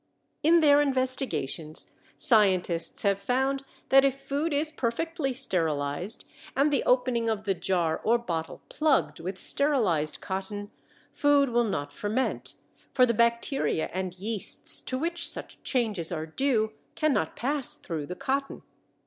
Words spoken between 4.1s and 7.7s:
food is perfectly sterilized and the opening of the